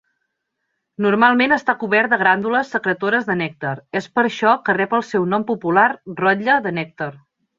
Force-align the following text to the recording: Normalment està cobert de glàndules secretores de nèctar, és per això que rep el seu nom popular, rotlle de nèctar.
Normalment 1.05 1.51
està 1.57 1.75
cobert 1.83 2.13
de 2.13 2.17
glàndules 2.21 2.71
secretores 2.77 3.27
de 3.29 3.35
nèctar, 3.43 3.75
és 4.01 4.09
per 4.15 4.25
això 4.29 4.55
que 4.69 4.77
rep 4.81 4.97
el 5.01 5.05
seu 5.13 5.29
nom 5.35 5.45
popular, 5.53 5.87
rotlle 6.25 6.57
de 6.69 6.77
nèctar. 6.81 7.13